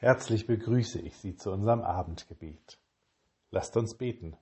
[0.00, 2.78] Herzlich begrüße ich Sie zu unserem Abendgebet.
[3.50, 4.34] Lasst uns beten.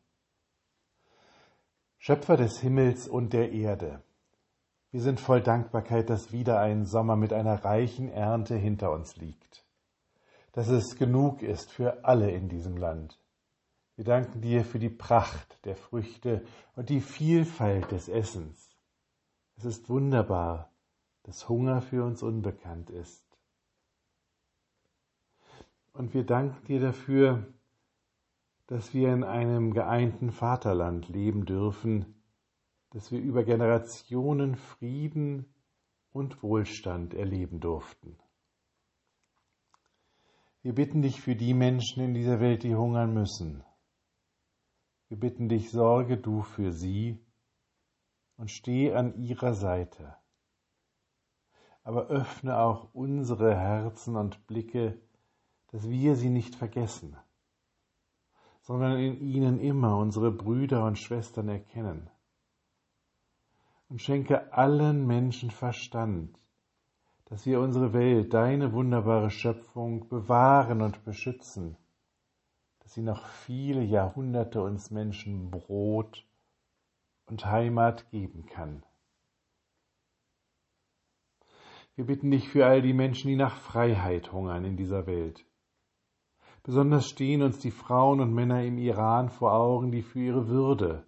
[1.98, 4.00] Schöpfer des Himmels und der Erde,
[4.92, 9.64] wir sind voll Dankbarkeit, dass wieder ein Sommer mit einer reichen Ernte hinter uns liegt,
[10.52, 13.18] dass es genug ist für alle in diesem Land.
[13.96, 16.44] Wir danken dir für die Pracht der Früchte
[16.76, 18.70] und die Vielfalt des Essens.
[19.56, 20.70] Es ist wunderbar,
[21.24, 23.27] dass Hunger für uns unbekannt ist.
[25.98, 27.52] Und wir danken dir dafür,
[28.68, 32.22] dass wir in einem geeinten Vaterland leben dürfen,
[32.90, 35.52] dass wir über Generationen Frieden
[36.12, 38.16] und Wohlstand erleben durften.
[40.62, 43.64] Wir bitten dich für die Menschen in dieser Welt, die hungern müssen.
[45.08, 47.18] Wir bitten dich, sorge du für sie
[48.36, 50.14] und steh an ihrer Seite.
[51.82, 55.00] Aber öffne auch unsere Herzen und Blicke,
[55.68, 57.16] dass wir sie nicht vergessen,
[58.60, 62.10] sondern in ihnen immer unsere Brüder und Schwestern erkennen.
[63.88, 66.38] Und schenke allen Menschen Verstand,
[67.26, 71.76] dass wir unsere Welt, deine wunderbare Schöpfung, bewahren und beschützen,
[72.80, 76.26] dass sie noch viele Jahrhunderte uns Menschen Brot
[77.26, 78.82] und Heimat geben kann.
[81.96, 85.44] Wir bitten dich für all die Menschen, die nach Freiheit hungern in dieser Welt,
[86.68, 91.06] Besonders stehen uns die Frauen und Männer im Iran vor Augen, die für ihre Würde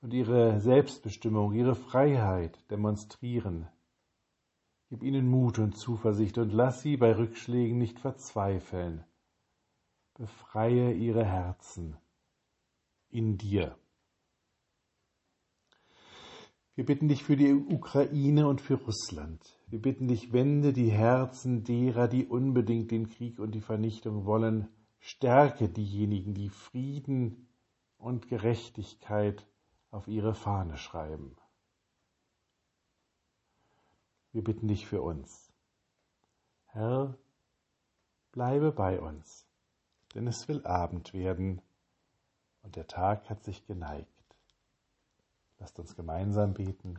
[0.00, 3.68] und ihre Selbstbestimmung, ihre Freiheit demonstrieren.
[4.88, 9.04] Gib ihnen Mut und Zuversicht und lass sie bei Rückschlägen nicht verzweifeln.
[10.14, 11.96] Befreie ihre Herzen
[13.10, 13.78] in dir.
[16.74, 19.59] Wir bitten dich für die Ukraine und für Russland.
[19.70, 24.68] Wir bitten dich, wende die Herzen derer, die unbedingt den Krieg und die Vernichtung wollen,
[24.98, 27.48] Stärke diejenigen, die Frieden
[27.96, 29.46] und Gerechtigkeit
[29.92, 31.36] auf ihre Fahne schreiben.
[34.32, 35.52] Wir bitten dich für uns.
[36.66, 37.16] Herr,
[38.32, 39.46] bleibe bei uns,
[40.14, 41.62] denn es will Abend werden
[42.62, 44.08] und der Tag hat sich geneigt.
[45.60, 46.98] Lasst uns gemeinsam beten.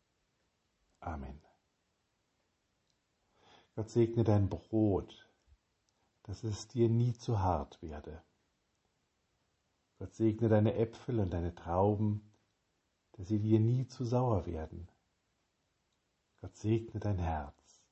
[1.01, 1.39] Amen.
[3.75, 5.31] Gott segne dein Brot
[6.23, 8.23] dass es dir nie zu hart werde.
[9.97, 12.31] Gott segne deine Äpfel und deine Trauben,
[13.13, 14.87] dass sie dir nie zu sauer werden.
[16.39, 17.83] Gott segne dein Herz,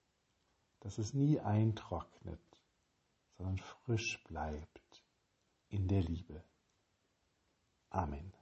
[0.80, 2.40] dass es nie eintrocknet,
[3.38, 5.04] sondern frisch bleibt
[5.70, 6.44] in der Liebe.
[7.90, 8.34] Amen.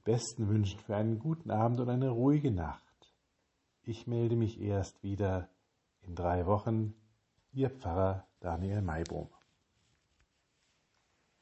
[0.00, 3.14] Mit besten Wünschen für einen guten Abend und eine ruhige Nacht.
[3.82, 5.50] Ich melde mich erst wieder
[6.00, 6.94] in drei Wochen
[7.52, 9.28] Ihr Pfarrer Daniel Maibohm.